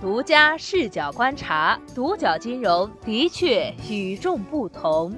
[0.00, 5.14] 独家视角观察，独角金融的确与众不同。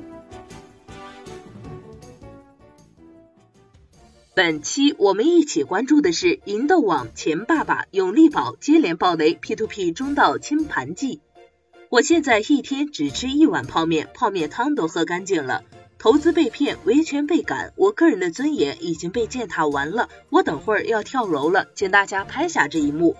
[4.34, 11.20] 本期我们一起关注的是银豆网、钱爸爸、永利宝接连爆雷，P2P 中道清盘记。
[11.88, 15.62] 我现在一天只吃一碗泡面，泡面汤都喝干净了。
[15.96, 20.08] 投资被骗，维权被赶，我个人的尊严已经被践踏完了。
[20.28, 23.14] 我等会儿要跳楼了，请大家拍下这一幕。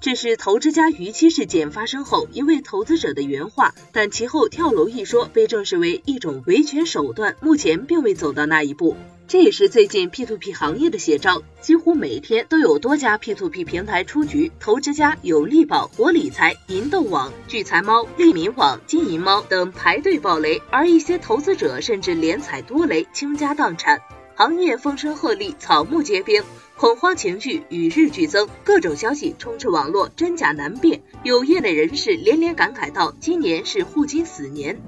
[0.00, 8.96] 这是投资家逾期事件发生后一位投资者的原话，但其后跳楼一说被证实为一种维权手段，目前并未走到那一步。
[9.26, 24.00] 这也是最近 P2P 行业的写照，几乎每天都有多家 P2P 平台出局，投资家有利宝、活理财、银豆网、聚财猫、利民网、金银猫等排队爆雷，而一些投资者甚至连踩多雷，倾家荡产。
[24.38, 26.44] 行业风声鹤唳，草木皆兵，
[26.76, 31.02] 恐慌情绪与日俱增，各种消息充斥网络，真假难辨。
[31.24, 34.80] 有业内人士连连感慨道：“今年是互金死年。”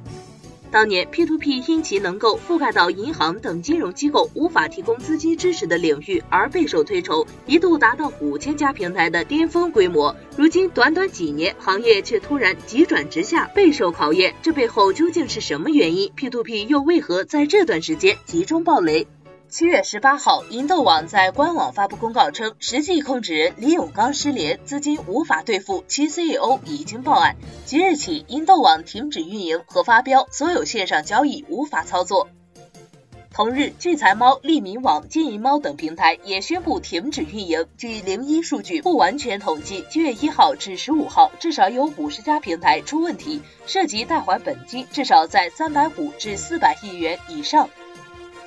[0.71, 10.15] 当年 P2P 因其能够覆盖到银行等金融机构无法提供资金支持的领域而备受推崇，一度达到五千家平台的巅峰规模。
[10.37, 14.33] 如今短短几年，行业却突然急转直下，备受考验。
[14.43, 19.09] 这背后究竟是什么原因？P2P 又为何在这段时间集中爆雷？
[19.51, 27.35] 七月十八号，银豆网在官网发布公告称，实际控制人李永刚失联，资金无法兑付，其 CEO 已经报案。
[27.65, 32.29] 即日起，银豆网停止运营和发标，所有线上交易无法操作。
[33.33, 37.67] 同日，聚财猫、利民网、金银猫等平台也宣布停止运营。
[37.77, 47.69] 据零一数据不完全统计，七月一号至十五号，至少有五十家平台出问题，涉及贷款本金至少在三百五至四百亿元以上。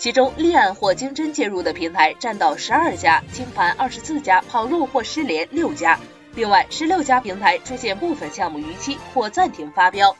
[0.04, 5.98] 其中立案或经侦介入的平台占到十二家，清盘二十四家，跑路或失联六家。
[6.36, 10.14] 另外，十六家平台出现部分项目逾期或暂停发标。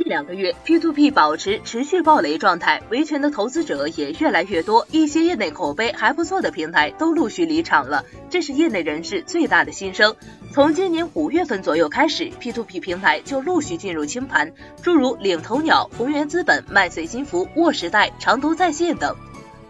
[0.00, 10.16] 近两个月，P2P 保持持续暴雷状态，维权的投资者也越来越多，一些业内口碑还不错的平台都陆续离场了，这是业内人士最大的心声。
[10.54, 14.50] 从今年五月份左右开始，P2P 平台就陆续进入清盘，
[14.82, 19.14] 诸如领头鸟、宏源资本、麦穗金服、沃时代、长途在线等。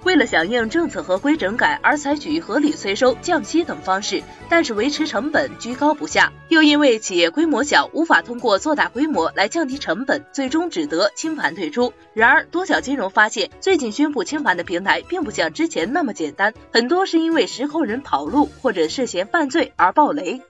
[0.05, 11.93] 为了响应政策合规整改而采取合理催收、降息等方式，但是维持成本居高不下，又因为企业规模小，无法通过做大规模来降低成本，最终只得清盘退出。
[12.15, 20.41] 然而，多角金融发现，最近宣布清盘的平台并不像之前那么简单，很多是因为实控人跑路或者涉嫌犯罪而爆雷。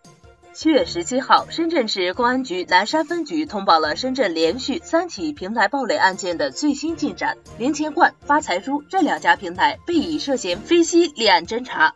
[0.52, 7.38] 七月十七号，深圳市公安局南山分局通报了深圳连续三起平台暴雷案件的最新进展。
[7.56, 11.94] 零钱罐、发财猪这两家平台被以涉嫌非吸立案侦查，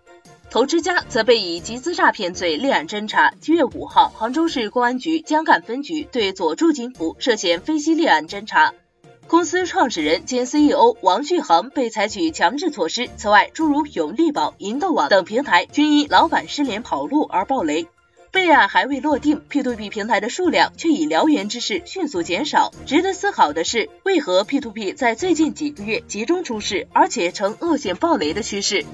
[0.51, 3.35] 投资家则被以集资诈骗罪立案侦查。
[3.41, 8.73] 七月五号，杭州市公安局江干分局对佐助金服涉嫌非吸立案侦查，
[9.27, 13.11] 公司创始人兼 CEO 王旭恒被采取强制措施。
[13.17, 17.89] 此外，诸如永利宝、银豆网等平台均因老板失联跑路而暴雷。
[18.35, 22.73] 备案还未落定，P to B 平台的数量却以燎原之势迅速减少。
[22.85, 28.85] 值得思考的是，为何 P to B 在最近几个月集中出事，而且呈恶性暴雷的趋势？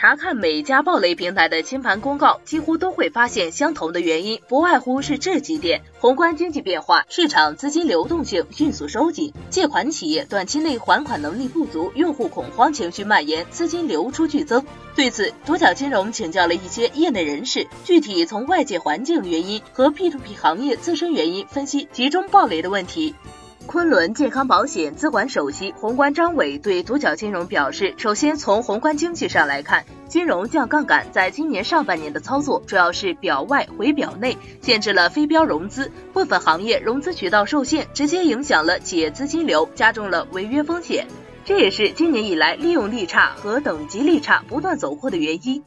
[0.00, 14.64] 查看每家暴雷平台的清盘公告，几乎都会发现相同的原因，不外乎是这几点：宏观经济变化，市场资金流动性迅速收紧，借款企业短期内还款能力不足，用户恐慌情绪蔓延，资金流出剧增。
[14.96, 23.14] 对此，独角金融请教了一些业内人士，具体从外界环境原因和 P2P 行业自身原因分析集中暴雷的问题。
[23.66, 41.06] 昆仑健康保险资管首席宏观张伟对独角金融表示，首先从宏观经济上来看，金融降杠杆在今年上半年的操作主要是表外回表内，限制了非标融资，部分行业融资渠道受限，直接影响了企业资金流，加重了违约风险。
[41.44, 45.62] 这也是今年以来利用利差和等级利差不断走货的原因。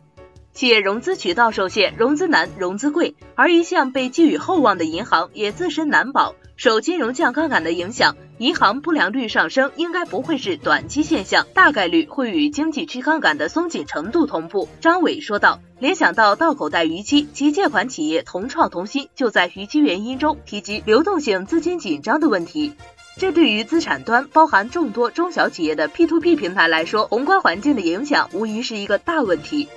[0.54, 6.36] 企业融资渠道受限，融资难，融资贵，而一向被寄予厚望的银行也自身难保。
[6.56, 14.70] 受金融降杠杆的影响，银行不良率上升应该不会是短期现象，大概率会与经济去杠杆的松紧程度同步。
[14.80, 15.60] 张伟说道。
[15.80, 22.72] 联想到到口袋逾期，其借款企业同创同心就在逾期原因中提及流动性资金紧张的问题。
[23.18, 29.68] 这对于资产端包含众多中小企业的 P2P 平台来说，宏观环境的影响无疑是一个大问题。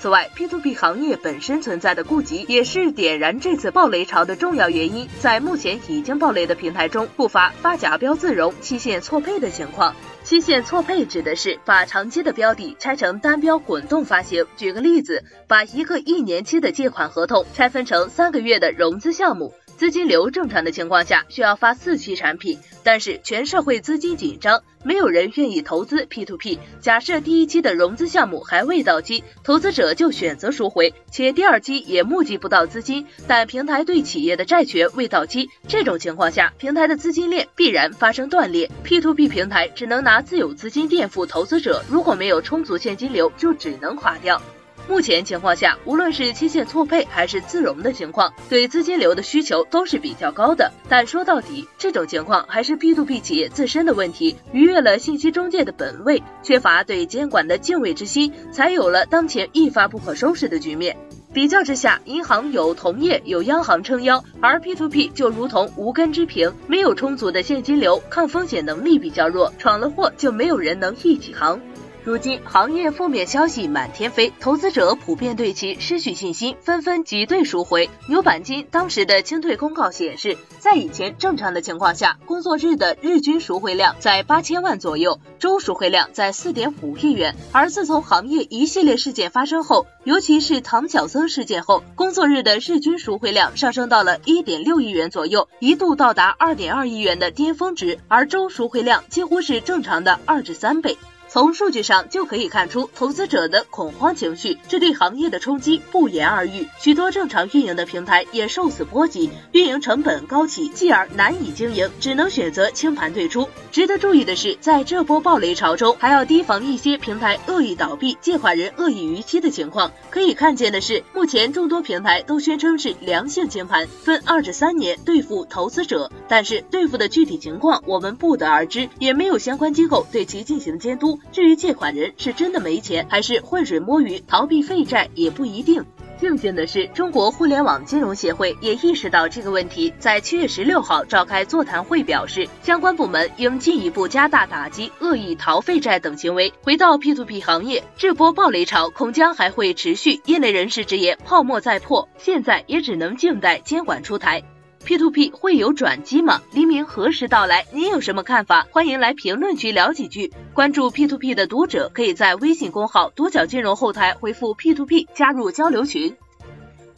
[0.00, 5.08] 此外，P2P 行业本身存在的痼疾，也是点燃这次暴雷潮的重要原因。
[5.18, 9.96] 在目前已经暴雷的平台中，不乏发假标自融、期限错配的情况。
[10.22, 14.46] 期限错配指的是把长期的标的拆成单标滚动发行。
[14.56, 19.52] 举个例子，把一个一年期的借款合同拆分成三个月的融资项目。
[19.78, 26.58] 资金流正常的情况下，需要发四期产品，但是全社会资金紧张，没有人愿意投资 P to P。
[26.80, 44.42] 假设第一期的融资项目还未到期，投资者就选择赎回，且第二期也募集不到资金，但平台对企业的债权未到期，这种情况下，平台的资金链必然发生断裂，P to P 平台只能拿自有资金垫付投资者，如果没有充足现金流，就只能垮掉。
[44.88, 50.72] 目前情况下，无论是期限错配还是自融的情况，对资金流的需求都是比较高的。
[50.88, 60.96] 但说到底，这种情况还是 P to P 企业自身的问题，逾越了信息中介的本位，缺乏对监管的敬畏之心，才有了当前一发不可收拾的局面。
[61.34, 71.60] 比较之下，银行有同业有央行撑腰，而 P to P 就如同无根之萍，没有充足的现金流，抗风险能力比较弱，闯了祸就没有人能一起扛。
[72.08, 77.90] 如今行业负面消息满天飞，投资者普遍对其失去信心，纷纷挤兑赎回。
[78.06, 87.36] 牛板金当时的清退公告显示，在以前正常的情况下，工作日的日均赎回量在八千万左右，周赎回量在四点五亿元。
[87.52, 100.96] 而自从行业一系列事件发生后，尤其是唐小僧事件后，工作日的日均赎回量上升到了一点六亿元左右，一度到达二点二亿元的巅峰值，而周赎回量几乎是正常的二至三倍。
[101.38, 106.66] 从数据上就可以看出投资者的恐慌情绪，这对行业的冲击不言而喻。
[106.80, 113.48] 许多正常运营的平台也受此波及，运营成本高企，继而难以经营，只能选择清盘退出。
[113.70, 119.92] 值得注意的是，在这波暴雷潮中，还要提防一些平台恶意倒闭、借款人恶意逾期的情况。
[120.10, 131.20] 可以看见的是，目前众多平台都宣称是良性清盘，分二至三年兑付投资者，但是兑付的具体情况我们不得而知，也没有相关机构对其进行监督。
[131.32, 135.84] 至于借款人是真的没钱，还是浑水摸鱼逃避废债，也不一定。
[136.20, 146.52] 庆幸的是，中国互联网金融协会也意识到这个问题，在七月十六号召开座谈会，表示相关部门应进一步加大打击恶意逃废债等行为。
[146.62, 150.20] 回到 P to P 行业，这波暴雷潮恐将还会持续。
[150.24, 154.42] 业内人士直言，泡沫再破，现在也只能静待监管出台。
[154.88, 156.40] P to P 会有转机吗？
[156.50, 157.66] 黎明何时到来？
[157.72, 158.66] 您有什么看法？
[158.70, 160.32] 欢迎来评论区聊几句。
[160.54, 166.16] 关注 P to P 的读者可以在微信公号独角金融后台回复 P to P 加入交流群。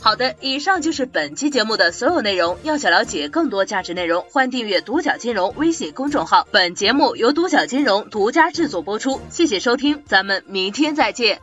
[0.01, 2.59] 好的，以上就是本期节目的所有内容。
[2.63, 6.47] 要想了解更多价值内容，欢迎订阅独角金融微信公众号。
[6.53, 11.41] 本节目由独角金融独家制作播出，谢谢收听，咱们明天再见。